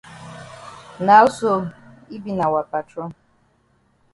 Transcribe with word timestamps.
Now 1.07 1.25
sl 1.35 1.55
yi 2.09 2.17
be 2.23 2.31
na 2.39 2.45
wa 2.53 2.61
patron. 2.71 3.09